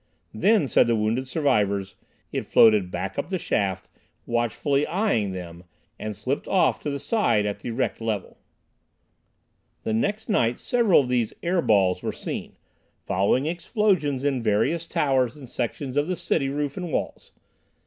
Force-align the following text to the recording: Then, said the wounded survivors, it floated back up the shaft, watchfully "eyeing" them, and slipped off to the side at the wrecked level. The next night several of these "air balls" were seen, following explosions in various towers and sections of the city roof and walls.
Then, 0.33 0.67
said 0.67 0.87
the 0.87 0.95
wounded 0.95 1.27
survivors, 1.27 1.95
it 2.31 2.47
floated 2.47 2.89
back 2.89 3.19
up 3.19 3.29
the 3.29 3.37
shaft, 3.37 3.87
watchfully 4.25 4.87
"eyeing" 4.87 5.31
them, 5.31 5.63
and 5.99 6.15
slipped 6.15 6.47
off 6.47 6.79
to 6.79 6.89
the 6.89 6.97
side 6.97 7.45
at 7.45 7.59
the 7.59 7.69
wrecked 7.69 8.01
level. 8.01 8.39
The 9.83 9.93
next 9.93 10.27
night 10.27 10.57
several 10.57 11.01
of 11.01 11.07
these 11.09 11.33
"air 11.43 11.61
balls" 11.61 12.01
were 12.01 12.11
seen, 12.13 12.57
following 13.05 13.45
explosions 13.45 14.23
in 14.23 14.41
various 14.41 14.87
towers 14.87 15.37
and 15.37 15.47
sections 15.47 15.95
of 15.95 16.07
the 16.07 16.15
city 16.15 16.49
roof 16.49 16.77
and 16.77 16.91
walls. 16.91 17.31